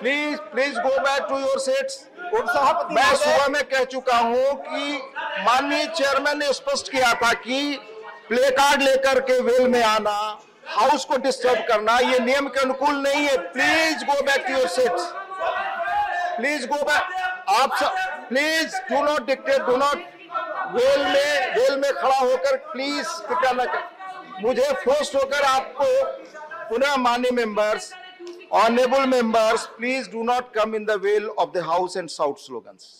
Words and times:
Please 0.00 0.38
please 0.50 0.78
go 0.80 0.90
back 0.98 1.22
to 1.28 1.38
your 1.38 1.58
seats 1.60 1.94
मैं 2.92 3.14
सुबह 3.14 3.46
में 3.48 3.62
कह 3.68 3.84
चुका 3.92 4.16
हूँ 4.18 4.54
कि 4.64 4.98
माननीय 5.44 5.86
चेयरमैन 5.88 6.38
ने 6.38 6.52
स्पष्ट 6.52 6.90
किया 6.92 7.12
था 7.22 7.32
कि 7.46 7.78
प्ले 8.28 8.50
कार्ड 8.50 8.82
लेकर 8.82 9.20
के 9.30 9.40
वेल 9.42 9.68
में 9.68 9.82
आना 9.82 10.16
हाउस 10.68 11.04
को 11.04 11.16
डिस्टर्ब 11.18 11.64
करना 11.68 11.98
ये 12.00 12.18
नियम 12.20 12.48
के 12.48 12.60
अनुकूल 12.60 12.96
नहीं 12.98 13.26
है। 13.26 13.36
Please 13.52 14.04
go 14.04 14.20
back 14.22 14.46
to 14.46 14.52
your 14.52 14.68
seats 14.68 15.10
please 16.36 16.66
go 16.68 16.82
back 16.84 17.04
आप 17.60 17.78
please 18.28 18.76
do 18.90 19.02
not 19.04 19.26
dictate 19.26 19.62
do 19.66 19.76
not 19.76 19.98
well 20.74 21.04
में 21.04 21.54
वेल 21.54 21.78
में 21.80 21.92
खड़ा 21.92 22.16
होकर 22.16 22.56
प्लीज़ 22.72 23.06
कृपया 23.28 23.52
न 23.52 23.64
कर। 23.66 24.42
मुझे 24.42 24.72
फोर्स 24.84 25.14
होकर 25.14 25.44
आपको 25.46 25.86
पुनः 26.68 26.96
मान्य 26.98 27.30
members 27.32 27.92
Honourable 28.65 29.05
members 29.09 29.65
please 29.77 30.11
do 30.11 30.23
not 30.23 30.53
come 30.55 30.75
in 30.75 30.85
the 30.85 30.99
well 31.03 31.27
of 31.29 31.51
the 31.53 31.63
house 31.71 31.97
and 31.97 32.09
shout 32.09 32.39
slogans 32.49 32.91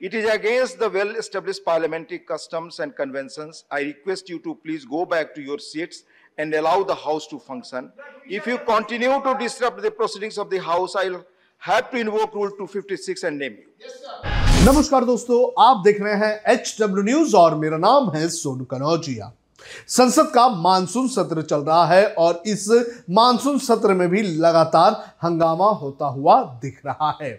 It 0.00 0.12
is 0.12 0.28
against 0.28 0.78
the 0.78 0.90
well-established 0.90 1.64
parliamentary 1.64 2.18
customs 2.18 2.80
and 2.80 2.94
conventions. 2.94 3.64
I 3.70 3.80
request 3.80 4.28
you 4.28 4.38
to 4.40 4.54
please 4.56 4.84
go 4.84 5.06
back 5.06 5.34
to 5.36 5.40
your 5.40 5.58
seats 5.58 6.02
and 6.38 6.52
allow 6.52 6.82
the 6.82 6.94
house 6.94 7.26
to 7.28 7.38
function. 7.38 7.90
If 8.28 8.46
you 8.46 8.58
continue 8.58 9.22
to 9.22 9.34
disrupt 9.38 9.80
the 9.80 9.90
proceedings 9.90 10.36
of 10.36 10.50
the 10.50 10.58
house, 10.58 10.94
I'll 10.94 11.24
have 11.62 11.90
to 11.92 11.96
invoke 11.98 12.34
Rule 12.34 12.50
256 12.50 13.24
and 13.24 13.38
name 13.38 13.56
you. 13.56 13.66
नमस्कार 14.66 15.04
दोस्तों 15.04 15.40
आप 15.62 15.82
देख 15.84 16.00
रहे 16.02 16.14
हैं 16.24 16.54
H 16.54 16.76
W 16.80 17.02
news 17.04 17.34
और 17.34 17.54
मेरा 17.58 17.76
नाम 17.78 18.10
है 18.16 18.28
सोनू 18.36 18.64
कनौजिया 18.70 19.32
संसद 19.87 20.27
का 20.27 20.47
मानसून 20.49 21.07
सत्र 21.07 21.41
चल 21.41 21.59
रहा 21.59 21.85
है 21.85 22.05
और 22.07 22.41
इस 22.45 22.67
मानसून 23.09 23.57
सत्र 23.59 23.93
में 23.93 24.07
भी 24.09 24.21
लगातार 24.21 25.01
हंगामा 25.23 25.69
होता 25.71 26.05
हुआ 26.05 26.41
दिख 26.61 26.81
रहा 26.85 27.17
है। 27.21 27.31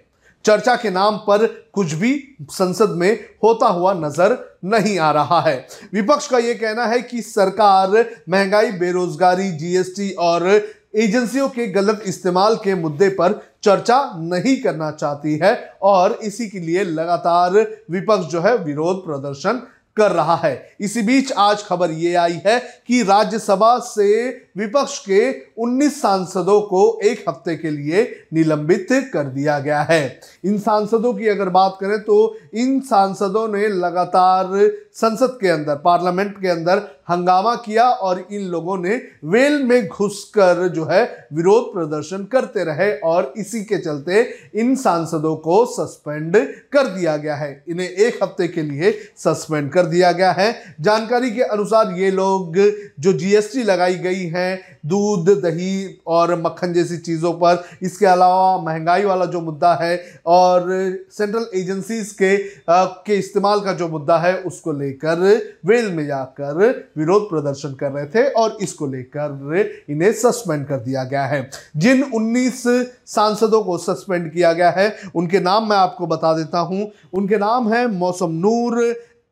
चर्चा 0.45 0.75
के 0.77 0.91
नाम 0.91 1.17
पर 1.19 1.47
कुछ 1.73 1.93
भी 1.93 2.37
संसद 2.51 2.91
में 2.91 3.13
होता 3.45 3.67
हुआ 3.67 3.93
नज़र 3.95 4.37
नहीं 4.65 4.99
आ 4.99 5.11
रहा 5.13 5.41
है। 5.41 5.67
विपक्ष 5.95 6.27
का 6.29 6.39
यह 6.39 6.55
कहना 6.55 6.87
है 6.87 7.01
कि 7.03 7.23
सरकार 7.23 7.91
महँगाई, 8.29 8.71
बेरोजगारी 8.73 9.51
जीएसटी 9.51 10.11
और 10.11 10.49
एजेंसियों 10.97 11.49
के 11.49 11.67
गलत 11.67 12.03
इस्तेमाल 12.07 12.57
के 12.57 12.75
मुद्दे 12.75 13.09
पर 13.11 13.41
चर्चा 13.65 13.99
नहीं 14.17 14.57
करना 14.63 14.91
चाहती 14.91 15.37
है 15.37 15.55
और 15.83 16.13
इसी 16.23 16.49
के 16.49 16.61
लिए 16.61 16.85
लगातार 16.85 17.53
विपक्ष 17.91 18.27
जो 18.27 18.41
है 18.41 18.57
विरोध 18.57 19.05
प्रदर्शन 19.05 19.63
कर 19.97 20.11
रहा 20.11 20.37
है। 20.37 20.77
इसी 20.81 21.03
बीच 21.03 21.33
आज 21.33 21.63
खबर 21.63 21.91
ये 21.91 22.15
आई 22.15 22.41
है 22.47 22.59
कि 22.87 23.03
राज्यसभा 23.03 23.79
से 23.79 24.29
विपक्ष 24.59 24.99
के 24.99 25.31
19 25.63 25.93
सांसदों 25.93 26.61
को 26.61 26.99
एक 27.05 27.25
हफ़्ते 27.29 27.57
के 27.57 27.71
लिए 27.71 28.05
निलंबित 28.33 28.89
कर 29.13 29.25
दिया 29.25 29.59
गया 29.59 29.81
है। 29.83 30.21
इन 30.45 30.59
सांसदों 30.59 31.13
की 31.15 31.29
अगर 31.29 31.49
बात 31.49 31.77
करें 31.81 31.99
तो 32.01 32.37
इन 32.55 32.81
सांसदों 32.81 33.47
ने 33.49 33.69
लगातार 33.69 34.49
संसद 34.97 35.39
के 35.41 35.49
अंदर, 35.49 35.75
पार्लियामेंट 35.75 36.41
के 36.41 36.49
अंदर 36.49 36.83
हंगामा 37.11 37.55
किया 37.57 37.85
और 37.85 38.19
इन 38.33 38.43
लोगों 38.43 38.77
ने 38.79 38.95
वेल 39.25 39.63
में 39.63 39.87
घुसकर 39.89 40.67
जो 40.69 40.85
है 40.85 41.03
विरोध 41.33 41.73
प्रदर्शन 41.75 42.25
करते 42.25 42.65
रहे 42.65 42.91
और 43.01 43.33
इसी 43.37 43.63
के 43.65 43.79
चलते 43.79 44.23
इन 44.55 44.75
सांसदों 44.77 45.35
को 45.37 45.65
सस्पेंड 45.67 46.37
कर 46.73 46.87
दिया 46.89 47.17
गया 47.17 47.35
है। 47.35 47.65
इन्हें 47.69 47.89
एक 47.89 48.23
हफ़्ते 48.23 48.49
के 48.49 48.63
लिए 48.63 48.93
सस्पेंड 49.17 49.71
कर 49.73 49.87
दिया 49.87 50.13
गया 50.13 50.33
है। 50.33 50.77
जानकारी 50.81 51.31
के 51.31 51.43
अनुसार 51.43 51.93
ये 51.93 52.11
लोग 52.11 52.57
जो 53.01 53.13
जीएसटी 53.13 53.63
लगाई 53.63 53.95
गई 53.99 54.27
है 54.27 54.81
दूध 54.85 55.29
दही 55.43 56.01
और 56.07 56.35
मक्खन 56.41 56.73
जैसी 56.73 56.97
चीज़ों 56.99 57.33
पर। 57.35 57.63
इसके 57.83 58.07
अलावा 58.07 58.57
महँगाई 58.63 59.05
वाला 59.05 59.25
जो 59.27 59.41
मुद्दा 59.41 59.75
है 59.75 59.97
और 60.27 60.67
सेंट्रल 61.11 61.47
एजेंसीज 61.55 62.13
के 62.13 62.35
आ, 62.69 62.85
के 62.85 63.17
इस्तेमाल 63.17 63.61
का 63.61 63.73
जो 63.73 63.89
मुद्दा 63.89 64.19
है 64.19 64.37
उसको 64.43 64.73
लेकर 64.73 65.21
वेल 65.67 65.91
में 65.93 66.07
जाकर 66.07 66.69
विरोध 66.99 67.29
प्रदर्शन 67.31 67.75
कर 67.75 67.93
रहे 67.93 68.07
थे 68.07 68.29
और 68.33 68.57
इसको 68.63 68.87
लेकर 68.87 69.85
इन्हें 69.91 70.13
सस्पेंड 70.15 70.67
कर 70.67 70.81
दिया 70.81 71.05
गया 71.05 71.25
है। 71.27 71.49
जिन 71.77 72.03
19 72.05 72.67
सांसदों 73.07 73.63
को 73.65 73.79
सस्पेंड 73.79 74.33
किया 74.33 74.53
गया 74.53 74.71
है 74.71 74.95
उनके 75.15 75.41
नाम 75.41 75.69
मैं 75.69 75.77
आपको 75.77 76.07
बता 76.07 76.33
देता 76.37 76.59
हूँ। 76.61 76.91
उनके 77.13 77.39
नाम 77.39 77.73
है 77.73 77.87
मौसम 77.89 78.31
नूर 78.43 78.83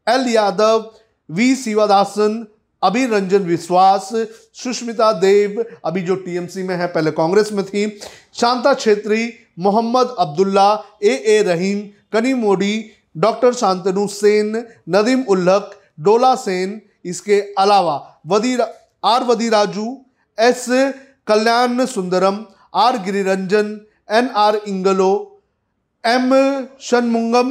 एल 0.07 0.29
यादव 0.29 0.91
वी 1.29 1.55
शिवादासन 1.57 2.47
अभी 2.83 3.05
रंजन 3.07 3.43
विश्वास, 3.43 4.09
सुष्मिता 4.55 5.13
देव, 5.13 5.65
अभी 5.85 6.03
जो 6.03 6.15
टीएमसी 6.17 6.63
में 6.63 6.75
है, 6.77 6.87
पहले 6.87 7.11
कांग्रेस 7.11 7.53
में 7.53 7.65
थी, 7.65 7.87
शांता 8.35 8.75
छेत्री, 8.75 9.33
मोहम्मद 9.59 10.15
अब्दुल्ला, 10.19 10.73
ए 11.03 11.15
ए 11.27 11.43
रहीम, 11.43 11.81
कनी 12.13 12.35
मोडी, 12.35 12.85
डॉक्टर 13.17 13.53
शांतनु 13.53 14.07
सेन, 14.09 14.65
नदीम 14.89 15.25
उल्लक, 15.29 15.71
डोला 16.01 16.35
सेन, 16.37 16.81
इसके 17.05 17.41
अलावा 17.59 17.97
वदी 18.27 18.57
R 19.05 19.25
वदी 19.25 19.49
Raju 19.49 19.87
S 20.39 20.67
Kalyan 21.27 21.85
Sundaram, 21.87 22.45
R 22.75 22.99
Giriranjan, 23.03 23.81
N 24.11 24.29
R 24.37 24.61
इंगलो, 24.69 25.13
M 26.05 26.31
शनमुंगम, 26.81 27.51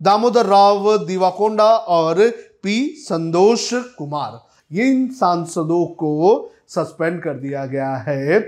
Damodar 0.00 0.46
Rao 0.46 0.96
Divakonda 1.06 1.70
और 1.96 2.28
पी 2.62 2.76
संतोष 2.98 3.68
कुमार। 3.98 4.38
इन 4.72 5.08
सांसदों 5.10 5.84
को 5.94 6.50
सस्पेंड 6.68 7.22
कर 7.22 7.34
दिया 7.34 7.64
गया 7.66 7.94
है 7.98 8.38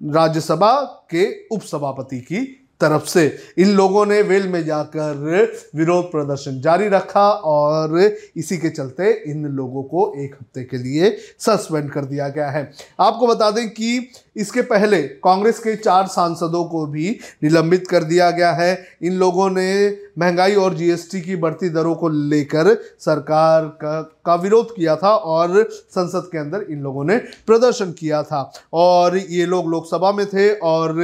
राज्यसभा 0.00 0.72
के 1.10 1.26
उपसभापति 1.46 2.20
की 2.20 2.44
तरफ़ 2.80 3.06
से। 3.06 3.24
इन 3.58 3.68
लोगों 3.68 4.04
ने 4.06 4.20
वेल 4.22 4.46
में 4.48 4.64
जाकर 4.64 5.52
विरोध 5.74 6.10
प्रदर्शन 6.10 6.60
जारी 6.60 6.88
रखा 6.88 7.28
और 7.30 7.98
इसी 8.36 8.58
के 8.58 8.70
चलते 8.70 9.10
इन 9.26 9.46
लोगों 9.46 9.82
को 9.82 10.12
एक 10.16 10.34
हफ़्ते 10.34 10.64
के 10.64 10.78
लिए 10.78 11.10
सस्पेंड 11.38 11.90
कर 11.90 12.04
दिया 12.04 12.28
गया 12.28 12.50
है। 12.50 12.70
आपको 13.00 13.26
बता 13.26 13.50
दें 13.50 13.68
कि 13.70 14.10
इसके 14.38 14.62
पहले 14.62 15.02
कांग्रेस 15.24 15.58
के 15.58 15.74
चार 15.76 16.06
सांसदों 16.06 16.64
को 16.64 16.84
भी 16.86 17.18
निलंबित 17.42 17.86
कर 17.88 18.04
दिया 18.04 18.30
गया 18.30 18.52
है। 18.52 18.86
इन 19.02 19.12
लोगों 19.14 19.48
ने 19.50 19.88
महँगाई 20.18 20.54
और 20.54 20.74
जीएसटी 20.74 21.20
की 21.20 21.36
बढ़ती 21.36 21.68
दरों 21.68 21.94
को 21.94 22.08
लेकर 22.08 22.74
सरकार 23.00 23.64
का, 23.82 24.00
का 24.02 24.34
विरोध 24.34 24.74
किया 24.76 24.96
था 24.96 25.10
और 25.10 25.62
संसद 25.70 26.28
के 26.32 26.38
अंदर 26.38 26.66
इन 26.70 26.80
लोगों 26.82 27.04
ने 27.04 27.16
प्रदर्शन 27.46 27.92
किया 27.92 28.22
था। 28.22 28.50
और 28.74 29.16
ये 29.18 29.46
लोग 29.46 29.70
लोकसभा 29.70 30.12
में 30.12 30.26
थे 30.26 30.50
और 30.54 30.94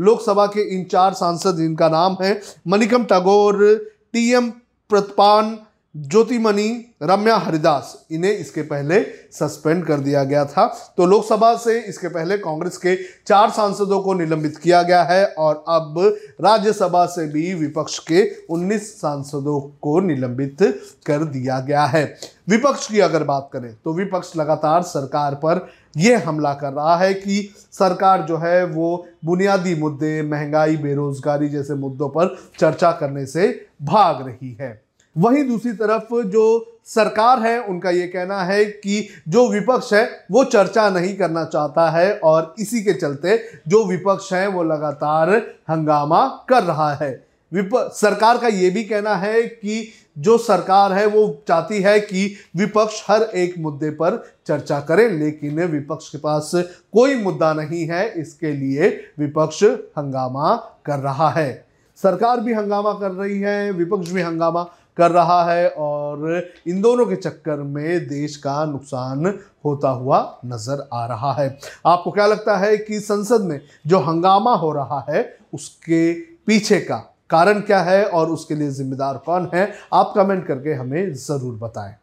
लोकसभा 0.00 0.46
के 0.46 0.68
इन 0.76 0.84
चार 0.84 1.12
सांसद 1.14 1.56
जिनका 1.56 1.88
नाम 1.88 2.16
है 2.22 2.40
मनिकम 2.68 3.04
टैगोर 3.04 3.64
टी 4.12 4.30
एम 4.32 4.50
प्रतपान 4.90 5.58
ज्योतिमणि, 5.94 6.94
रम्या, 7.02 7.36
हरिदास, 7.36 8.06
इन्हें 8.10 8.32
इसके 8.32 8.62
पहले 8.62 9.00
सस्पेंड 9.32 9.84
कर 9.84 10.00
दिया 10.00 10.22
गया 10.24 10.44
था। 10.44 10.66
तो 10.96 11.06
लोकसभा 11.06 11.54
से 11.56 11.78
इसके 11.80 12.08
पहले 12.08 12.36
कांग्रेस 12.38 12.76
के 12.76 12.94
चार 13.26 13.50
सांसदों 13.50 14.00
को 14.00 14.14
निलंबित 14.14 14.56
किया 14.58 14.82
गया 14.82 15.02
है 15.02 15.24
और 15.26 15.64
अब 15.68 15.98
राज्यसभा 16.40 17.04
से 17.06 17.26
भी 17.28 17.52
विपक्ष 17.54 17.98
के 17.98 18.22
19 18.50 18.90
सांसदों 19.00 19.60
को 19.82 19.98
निलंबित 20.00 20.62
कर 21.06 21.24
दिया 21.24 21.58
गया 21.60 21.84
है। 21.84 22.04
विपक्ष 22.48 22.86
की 22.88 23.00
अगर 23.00 23.24
बात 23.24 23.48
करें 23.52 23.72
तो 23.74 23.92
विपक्ष 23.92 24.32
लगातार 24.36 24.82
सरकार 24.82 25.34
पर 25.34 25.66
यह 25.96 26.28
हमला 26.28 26.52
कर 26.54 26.72
रहा 26.72 26.96
है 26.96 27.12
कि 27.14 27.48
सरकार 27.72 28.22
जो 28.22 28.36
है 28.36 28.64
वो 28.64 29.06
बुनियादी 29.24 29.74
मुद्दे, 29.74 30.22
महँगाई, 30.22 30.76
बेरोजगारी 30.76 31.48
जैसे 31.48 31.74
मुद्दों 31.74 32.08
पर 32.08 32.36
चर्चा 32.58 32.90
करने 32.92 33.26
से 33.26 33.66
भाग 33.82 34.26
रही 34.26 34.56
है। 34.60 34.80
वहीं 35.16 35.44
दूसरी 35.48 35.72
तरफ़ 35.72 36.22
जो 36.26 36.78
सरकार 36.84 37.40
है, 37.40 37.58
उनका 37.60 37.90
ये 37.90 38.06
कहना 38.08 38.42
है 38.42 38.64
कि 38.64 39.08
जो 39.28 39.48
विपक्ष 39.48 39.92
है, 39.92 40.26
वो 40.30 40.44
चर्चा 40.44 40.88
नहीं 40.90 41.16
करना 41.16 41.44
चाहता 41.44 41.90
है 41.90 42.18
और 42.18 42.54
इसी 42.58 42.82
के 42.82 42.92
चलते 42.92 43.36
जो 43.68 43.84
विपक्ष 43.84 44.32
है, 44.32 44.46
वो 44.46 44.62
लगातार 44.62 45.30
हंगामा 45.70 46.26
कर 46.48 46.62
रहा 46.62 46.94
है। 46.94 47.26
विप, 47.52 47.70
सरकार 47.74 48.38
का 48.38 48.48
ये 48.48 48.70
भी 48.70 48.84
कहना 48.84 49.14
है 49.14 49.42
कि 49.42 49.88
जो 50.18 50.38
सरकार 50.38 50.92
है, 50.92 51.06
वो 51.06 51.42
चाहती 51.48 51.80
है 51.82 52.00
कि 52.00 52.34
विपक्ष 52.56 53.02
हर 53.08 53.22
एक 53.22 53.58
मुद्दे 53.58 53.90
पर 53.90 54.32
चर्चा 54.46 54.80
करे, 54.80 55.08
लेकिन 55.08 55.64
विपक्ष 55.64 56.08
के 56.08 56.18
पास 56.18 56.50
कोई 56.92 57.14
मुद्दा 57.14 57.52
नहीं 57.52 57.86
है। 57.86 58.08
इसके 58.10 58.52
लिए 58.52 59.00
विपक्ष 59.18 59.64
हंगामा 59.98 60.54
कर 60.86 60.98
रहा 60.98 61.30
है। 61.30 61.64
सरकार 61.96 62.40
भी 62.40 62.52
हंगामा 62.52 62.92
कर 62.92 63.10
रही 63.10 63.40
है, 63.40 63.70
विपक्ष 63.70 64.10
भी 64.10 64.22
हंगामा 64.22 64.70
कर 64.96 65.10
रहा 65.10 65.42
है 65.44 65.68
और 65.68 66.50
इन 66.66 66.80
दोनों 66.82 67.06
के 67.06 67.16
चक्कर 67.16 67.56
में 67.56 68.08
देश 68.08 68.36
का 68.36 68.64
नुकसान 68.64 69.26
होता 69.64 69.88
हुआ 69.88 70.18
नज़र 70.44 70.88
आ 70.92 71.04
रहा 71.06 71.32
है। 71.32 71.48
आपको 71.86 72.10
क्या 72.10 72.26
लगता 72.26 72.56
है 72.56 72.76
कि 72.78 73.00
संसद 73.00 73.40
में 73.40 73.60
जो 73.86 73.98
हंगामा 74.00 74.54
हो 74.54 74.72
रहा 74.72 75.04
है, 75.10 75.22
उसके 75.54 76.12
पीछे 76.46 76.80
का 76.80 76.96
कारण 77.30 77.60
क्या 77.60 77.80
है 77.80 78.04
और 78.04 78.30
उसके 78.30 78.54
लिए 78.54 78.70
जिम्मेदार 78.70 79.22
कौन 79.26 79.50
है? 79.54 79.72
आप 79.92 80.12
कमेंट 80.16 80.46
करके 80.46 80.72
हमें 80.72 81.12
ज़रूर 81.14 81.54
बताएँ। 81.58 81.94